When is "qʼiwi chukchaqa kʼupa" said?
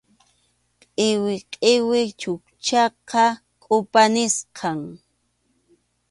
1.53-4.01